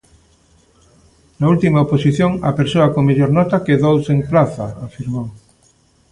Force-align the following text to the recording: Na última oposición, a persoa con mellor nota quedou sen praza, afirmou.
Na 1.39 1.47
última 1.53 1.83
oposición, 1.85 2.31
a 2.49 2.51
persoa 2.59 2.91
con 2.93 3.03
mellor 3.09 3.31
nota 3.37 3.63
quedou 3.67 3.95
sen 4.07 4.17
praza, 4.31 4.65
afirmou. 4.87 5.27